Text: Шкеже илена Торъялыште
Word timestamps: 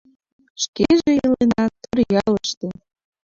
Шкеже 0.63 1.11
илена 1.25 1.65
Торъялыште 1.81 2.69